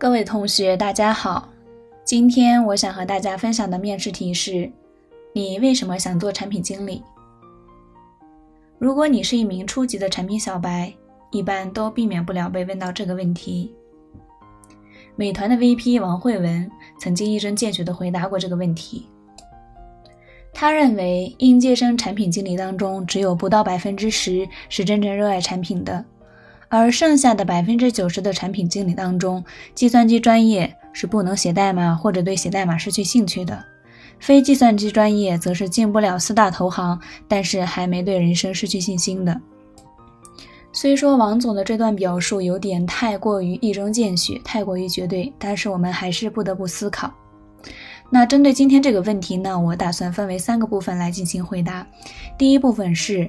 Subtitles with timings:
[0.00, 1.46] 各位同学，大家好。
[2.06, 4.72] 今天我想和大家分享的面试题是：
[5.34, 7.02] 你为什么想做产品经理？
[8.78, 10.90] 如果你是一名初级的产品小白，
[11.30, 13.74] 一般都避免不了被问到这个问题。
[15.16, 19.06] 美团的 VP 王慧文曾经一针见血地回答过这个问题。
[20.54, 26.02] 他认为，应届生产品经理当中，只有不到百分之十是真正热爱产品的。
[26.70, 33.64] 而剩下的百分之九十的产品经理当中，计算机专业是不能写代码或者对写代码失去兴趣的，
[34.20, 39.40] 非计算机专业则是进不了四大投行，但是还没对人生失去信心的。
[40.72, 47.12] 虽说王总的这段表述有点太过于一针见血，太过于绝对，但是我们还是不得不思考。
[48.08, 51.84] 那针对今天这个问题呢，我打算分为三个部分来进行回答。
[52.38, 53.28] 第一部分是。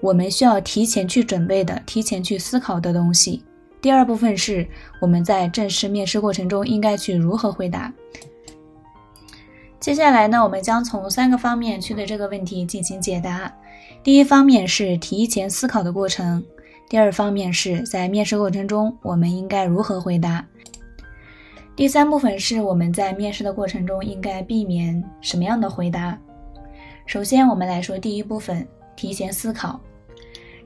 [0.00, 3.42] 我们需要提前去准备的、提前去思考的东西。
[3.80, 4.66] 第二部分是
[5.00, 7.92] 我们在正式面试过程中应该去如何回答。
[9.78, 13.50] 接下来呢，我们将从三个方面去对这个问题进行解答。
[14.02, 16.44] 第一方面是提前思考的过程，
[16.88, 20.44] 第二方面是在面试过程中我们应该如何回答。
[21.74, 26.18] 第三部分是我们在面试的过程中应该避免什么样的回答。
[27.06, 28.66] 首先，我们来说第一部分，
[29.00, 29.80] 提前思考。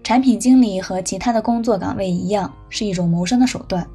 [0.03, 3.87] 产品经理和其他的工作岗位一样，是一种谋生的手段。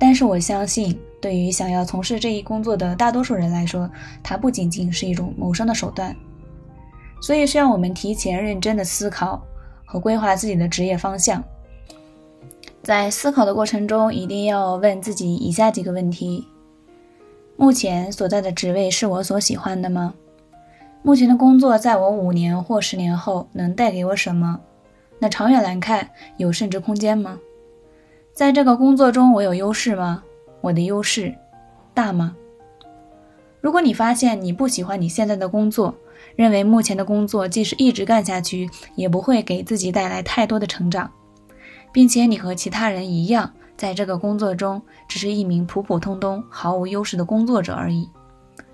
[0.00, 3.88] 但是我相信，对于想要从事这一工作的大多数人来说，
[4.20, 6.14] 它不仅仅是一种谋生的手段。
[7.20, 9.40] 所以需要我们提前认真的思考
[9.84, 11.42] 和规划自己的职业方向。
[12.82, 16.44] 在思考的过程中，一定要问自己以下几个问题：
[17.56, 20.14] 目前所在的职位是我所喜欢的吗？
[21.02, 24.60] 目前的工作在我五年或十年后能带给我什么？
[25.18, 27.38] 那长远来看，有升值空间吗？
[28.32, 30.22] 在这个工作中，我有优势吗？
[30.60, 31.34] 我的优势
[31.94, 32.34] 大吗？
[33.60, 35.94] 如果你发现你不喜欢你现在的工作，
[36.36, 41.10] 认为目前的工作即使一直干下去，也不会给自己带来太多的成长，
[41.92, 48.08] 并且你和其他人一样，在这个工作中只是一名普普通通、毫无优势的工作者而已，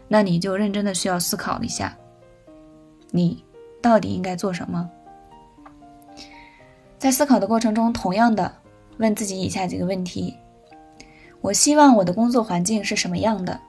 [0.09, 1.97] 那你就认真的需要思考一下，
[3.17, 3.45] 你
[3.81, 4.91] 到底应该做什么？
[6.99, 8.53] 在思考的过程中，同样的
[8.97, 10.35] 问自己以下几个问题：
[11.41, 13.61] 我希望我的工作环境是什么样的？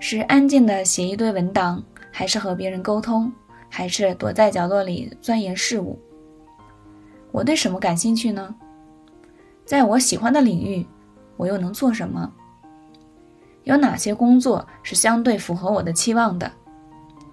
[0.00, 3.32] 是安静的写一堆文档，还是和别人沟通，
[3.68, 5.96] 还是躲在角落里钻研事务？
[7.30, 8.52] 我对什么感兴趣呢？
[9.64, 10.84] 在我喜欢的领域，
[11.36, 12.32] 我又能做什么？
[13.62, 16.50] 有哪些工作是相对符合我的期望的？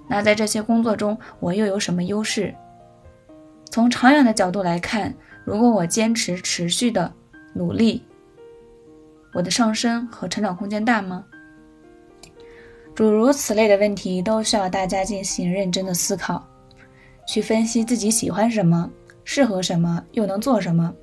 [0.10, 2.54] 那在这些工作中，我又有什么优势？
[3.70, 5.14] 从长远的角度来看。
[5.46, 7.12] 如果我坚持持续的
[7.56, 8.04] 努力，
[9.34, 11.26] 我的上升和成长空间大吗？
[12.94, 16.46] 诸如此类的问题都需要大家进行认真的思考，
[17.28, 18.92] 去分析自己喜欢什么，
[19.24, 20.94] 适合什么，又能做什么。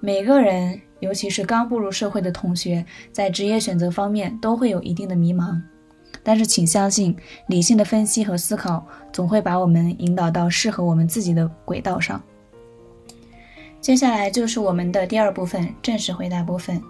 [0.00, 5.60] 每个人，尤其是刚步入社会的同学，在职业选择方面都会有一定的迷茫，
[6.22, 7.16] 但是请相信，
[7.48, 12.22] 理性的分析和思考总会把我们引导到适合我们自己的轨道上。
[13.80, 16.80] 接下来就是我们的第二部分正式回答部分。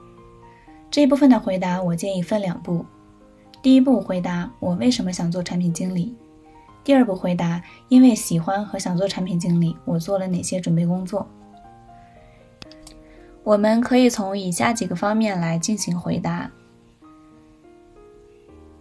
[0.91, 2.87] 这一部分的回答，我建议分两步：
[3.61, 6.15] 第一步回答我为什么想做产品经理；
[6.85, 11.27] 第二步回答因为喜欢和想做产品经理，我做了哪些准备工作。
[13.43, 16.49] 我们可以从以下几个方面来进行回答。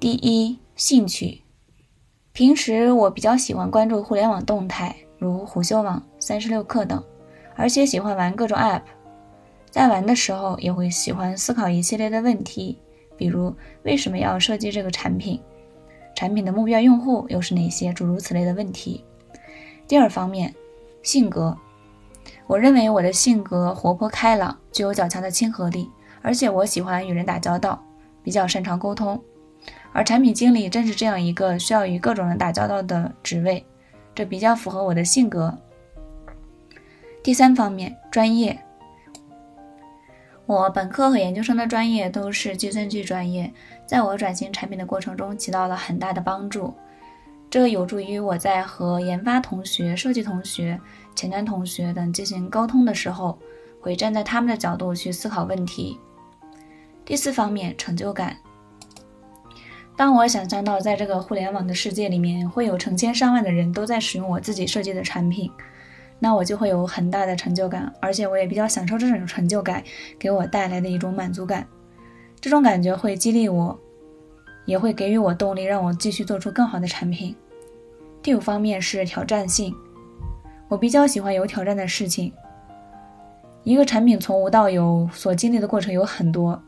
[0.03, 1.43] 第一，兴趣。
[2.33, 7.01] 平时我比较喜欢关注互联网动态，如虎嗅网、三十六氪等。
[7.55, 8.81] 而且喜欢玩各种 App，
[9.71, 12.77] 在玩的时候也会喜欢思考一系列的问题，
[13.15, 15.39] 比如为什么要设计这个产品，
[16.17, 19.05] 产品的目标用户又是哪些，诸如此类的问题。
[19.87, 20.53] 第二方面，
[21.01, 21.57] 性格，
[22.45, 25.89] 我认为我的性格活泼开朗，具有较强的亲和力，
[26.21, 27.81] 而且我喜欢与人打交道，
[28.21, 29.17] 比较擅长沟通。
[29.91, 33.65] 而产品经理正是这样一个需要与各种人打交道的职位，
[34.15, 35.57] 这比较符合我的性格。
[37.21, 38.59] 第三方面，专业。
[40.45, 43.53] 我本科和研究生的专业都是计算机专业，
[43.85, 46.73] 在我转型产品的过程中起到了很大的帮助。
[47.49, 50.79] 这有助于我在和研发同学、设计同学、
[51.15, 53.37] 前端同学等进行沟通的时候，
[53.79, 55.97] 会站在他们的角度去思考问题。
[57.05, 58.35] 第四方面，成就感。
[59.95, 65.51] 当我想象到在这个互联网的世界里面，会有成千上万的人都在使用我自己设计的产品。
[66.19, 69.83] 那我就会有很大的成就感，而且我也比较享受这种成就感
[70.17, 71.67] 给我带来的一种满足感。
[72.39, 73.77] 这种感觉会激励我，
[74.65, 77.35] 也会给予我动力，让我继续做出更好的产品。
[78.21, 79.75] 第五方面是挑战性，
[80.69, 82.31] 我比较喜欢有挑战的事情。
[83.63, 86.61] 一个产品从无到有所经历的过程有很多，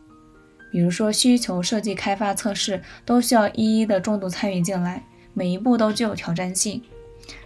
[0.72, 5.04] 比如说需求、设计、开发、测试，都需要一一的重度参与进来，
[5.34, 6.82] 每一步都具有挑战性。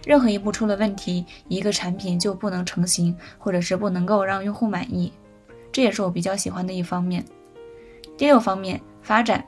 [0.04, 5.12] 任何一步出了问题，一个产品就不能成型，或者是不能够让用户满意，
[5.72, 7.24] 这也是我比较喜欢的一方面。
[8.18, 9.44] 第六方面，发展，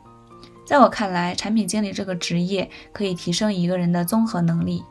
[0.67, 4.83] 在我看来，产品经理这个职业可以提升一个人的综合能力，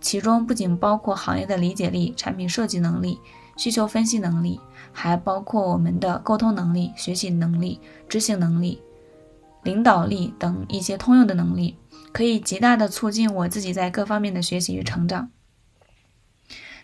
[0.00, 3.18] 其中不仅包括行业的理解力、产品设计能力。
[3.56, 4.60] 需求分析能力
[4.92, 8.80] 还包括我们的沟通能力、学习能力、执行能力、
[9.62, 11.76] 领导力等一些通用的能力，
[12.12, 15.30] 可以极大的促进我自己在各方面的学习与成长。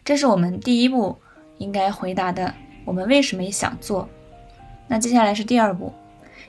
[0.04, 1.18] 这是我们第一步
[1.58, 4.08] 应该回答的：我们为什么想做？
[4.88, 5.92] 那接下来是第二步，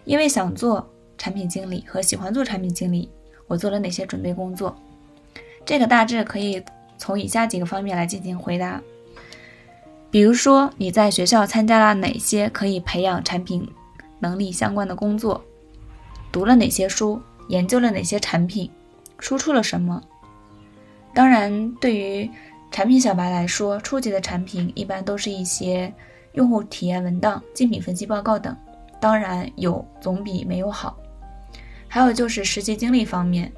[0.05, 3.09] 因为想做产品经理和喜欢做产品经理，
[3.47, 4.75] 我做了哪些准备工作？
[5.65, 6.63] 这个大致可以
[6.97, 8.81] 从以下几个方面来进行回答。
[10.11, 13.65] 比如说，你在学校参加了哪些可以培养产品
[14.19, 15.41] 能力相关的工作？
[16.33, 17.21] 读了哪些书？
[17.47, 18.69] 研究了哪些产品？
[19.19, 20.03] 输出了什么？
[21.13, 22.29] 当然，对于
[22.71, 25.93] 产品小白来说，初级的产品一般都是一些
[26.33, 28.55] 用户体验文档、竞品分析报告等。
[28.99, 30.97] 当然，有总比没有好。
[31.87, 33.51] 还有就是实习经历方面。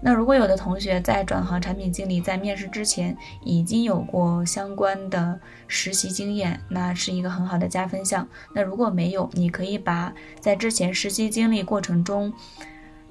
[0.00, 8.26] 那如果有的同学在转行产品经理，在面试之前已经有过相关的实习经验，那是一个很好的加分项。
[8.54, 12.32] 那如果没有，你可以把在之前实习经历过程中，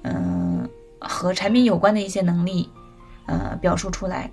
[0.02, 0.66] 嗯，
[0.98, 2.70] 和产品有关的一些能力，
[3.26, 4.30] 呃，表述出来。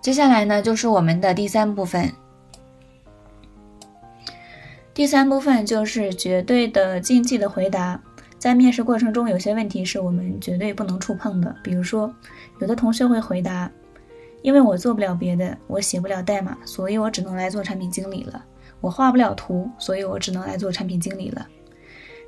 [0.00, 2.12] 接下来呢，就是我们的第三部分。
[4.92, 8.02] 第三部分就是绝对的竞技的回答。
[8.42, 11.54] 在面试过程中，有些问题是我们绝对不能触碰的。
[11.62, 12.12] 比如说，
[12.58, 13.70] 有的同学会回答
[14.42, 18.44] ：“因为我做不了别的，我写不了代码，所以我只能来做产品经理了。
[18.80, 21.46] 我画不了图，所以我只能来做产品经理了。”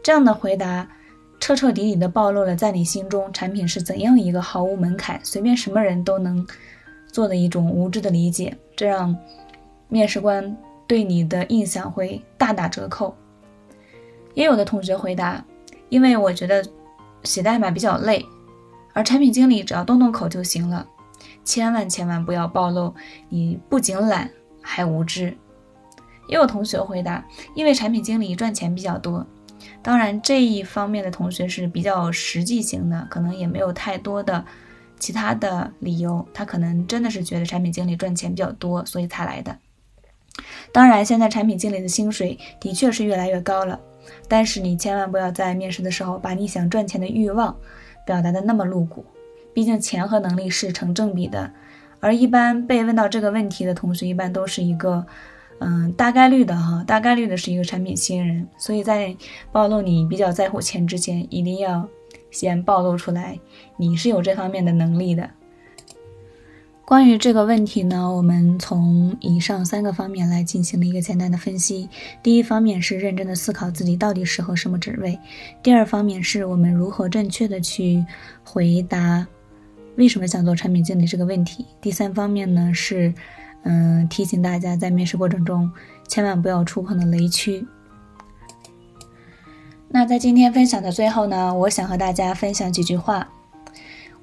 [0.05, 0.88] 这样的回答，
[1.40, 6.46] 彻彻底底的暴露了在你心中产品是怎样一个毫无门槛、随便什么人都能
[7.08, 8.56] 做的一种无知的理解。
[8.76, 9.16] 这让
[9.88, 10.56] 面试官
[10.87, 13.12] 对你的印象会大打折扣。
[14.34, 15.44] 也有的同学回答。
[15.89, 16.65] 因为我觉得
[17.23, 18.25] 写代码比较累，
[18.93, 20.87] 而产品经理只要动动口就行了。
[21.45, 22.95] 千万千万不要暴露
[23.29, 24.31] 你不仅懒
[24.63, 25.37] 还无知。
[26.27, 29.27] 也有同学回答，因为产品经理赚钱比较多。
[29.83, 34.45] 当然这一方面的同学是比较实际型的，可能也没有太多的
[34.99, 39.57] 其他的理由，他可能真的是觉得产品经理赚钱比较多，所以才来的。
[40.73, 43.79] 当然，现在产品经理的薪水的确是越来越高了。
[44.29, 47.56] 但是你千万不要在面试的时候把你想赚钱的欲望
[48.06, 49.05] 表达的那么露骨，
[49.53, 51.51] 毕竟钱和能力是成正比的。
[52.01, 55.05] 而一般被问到这个问题的同学，一般都是一个，
[55.61, 58.47] 嗯，大概率的哈，大概率的是一个产品新人。
[58.59, 59.17] 所以在
[59.51, 61.89] 暴露你比较在乎钱之前，一定要
[62.31, 63.38] 先暴露出来
[63.76, 65.31] 你是有这方面的能力的。
[66.87, 71.88] 关于这个问题呢，我们从以上三个方面来进行了一个简单的分析。
[72.23, 75.19] 第一方面是认真的思考自己到底适合什么职位；
[75.62, 78.05] 第二方面是我们如何正确的去
[78.45, 79.26] 回答
[79.97, 83.12] 为什么想做产品经理这个问题；第三方面呢是，
[83.62, 85.73] 嗯，提醒大家在面试过程中
[86.07, 87.67] 千万不要触碰的雷区。
[89.88, 93.26] 那在今天分享的最后呢，我想和大家分享几句话。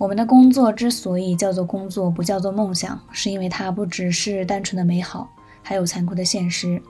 [0.01, 5.29] 我们的工作之所以叫做工作，不叫做梦想，是因为它不只是单纯的美好，
[5.62, 6.81] 还有残酷的现实。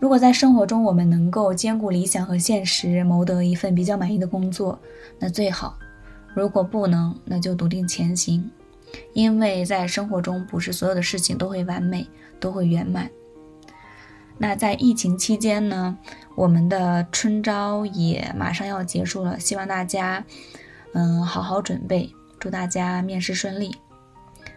[0.00, 4.78] 如果在生活中我们能够兼顾理想和现实，谋得一份比较满意的工作，
[5.18, 5.74] 那最好；
[6.34, 8.50] 如果不能，那就笃定前行，
[9.12, 12.06] 因为在生活中不是所有的事情都会完美，
[12.40, 13.10] 都会圆满。
[14.38, 15.98] 那在疫情期间呢，
[16.34, 20.24] 我们的春招也马上要结束了，希望大家，
[20.94, 22.10] 嗯，好好准备。
[22.38, 23.74] 祝大家面试顺利。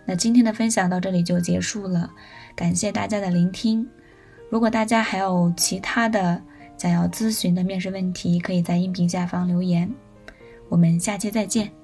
[0.05, 2.09] 那今天的分享到这里就结束了，
[2.55, 3.87] 感谢大家的聆听。
[4.49, 6.41] 如果大家还有其他的
[6.77, 9.89] 想要咨询的面试问题，可以在音频下方留言。
[10.69, 11.80] 我们下期再见。